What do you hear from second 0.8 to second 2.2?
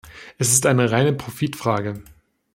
reine Profitfrage.